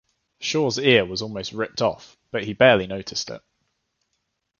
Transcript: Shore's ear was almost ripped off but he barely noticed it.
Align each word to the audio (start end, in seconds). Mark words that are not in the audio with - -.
Shore's 0.39 0.79
ear 0.79 1.05
was 1.05 1.21
almost 1.21 1.51
ripped 1.51 1.79
off 1.79 2.17
but 2.31 2.45
he 2.45 2.53
barely 2.53 2.87
noticed 2.87 3.29
it. 3.29 3.43